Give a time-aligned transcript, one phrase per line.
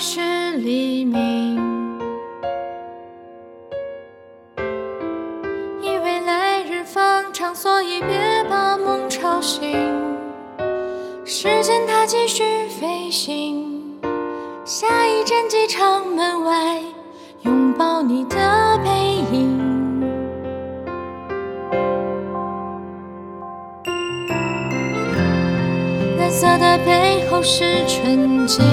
[0.00, 1.56] 是黎明，
[5.82, 9.76] 以为来日方长，所以别把梦吵醒。
[11.24, 13.98] 时间它继续飞行，
[14.64, 16.80] 下一站机场门外，
[17.42, 18.90] 拥抱你的背
[19.32, 19.58] 影。
[26.18, 28.64] 蓝色的背后是纯净，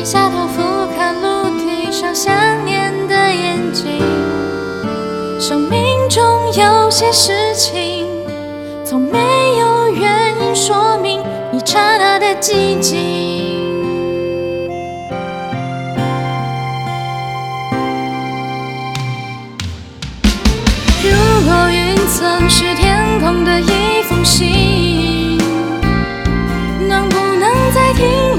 [0.00, 0.62] 低下头俯
[0.96, 4.00] 瞰陆地上想念的眼睛。
[5.38, 8.08] 生命中有些事情，
[8.82, 9.18] 从没
[9.58, 11.20] 有原因说明，
[11.52, 12.96] 一刹那的寂静。
[21.04, 21.10] 如
[21.44, 25.36] 果云层是天空的一封信，
[26.88, 28.29] 能不能再听，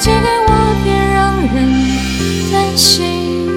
[0.00, 0.52] 借给我，
[0.84, 1.56] 别让人
[2.52, 3.48] 担心。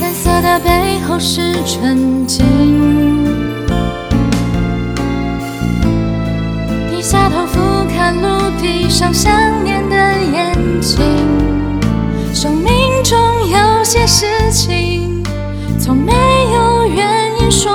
[0.00, 2.44] 蓝色的背后是纯净，
[6.88, 9.32] 低下头俯瞰陆地上想
[9.64, 9.96] 念的
[10.32, 11.00] 眼睛。
[12.32, 12.70] 生命
[13.02, 13.18] 中
[13.48, 15.22] 有些事情，
[15.80, 17.72] 从没有原因说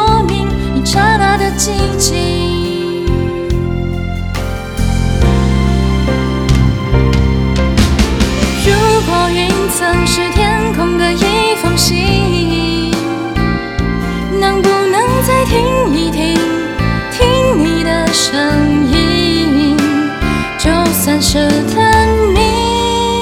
[10.05, 12.91] 是天空的一封信，
[14.39, 16.37] 能不能再听一听，
[17.11, 19.75] 听你的声音？
[20.59, 23.19] 就算是探秘，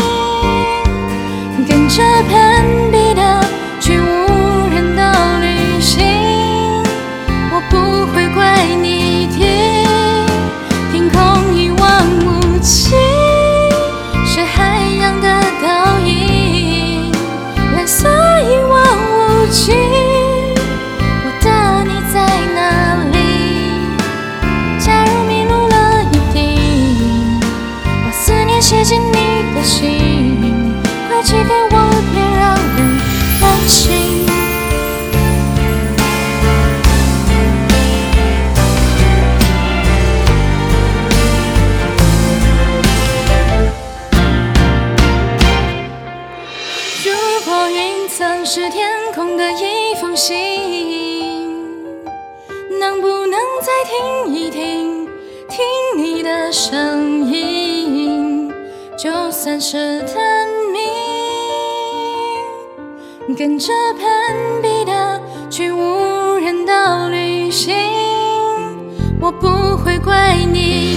[1.67, 2.97] 跟着攀比
[28.73, 29.13] 思念写进你
[29.53, 31.75] 的心，快寄给我，
[32.11, 32.99] 别让人
[33.39, 34.25] 担心。
[47.05, 47.11] 如
[47.45, 50.35] 果云层是天空的一封信，
[52.79, 55.07] 能不能再听一听，
[55.47, 55.63] 听
[55.95, 57.62] 你的声音？
[59.03, 60.15] 就算是探
[60.71, 60.79] 秘，
[63.35, 63.67] 跟着
[63.99, 67.75] 攀比的去无人岛旅行，
[69.19, 70.92] 我不会怪你。